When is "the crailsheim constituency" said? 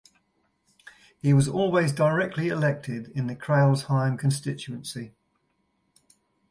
3.27-5.13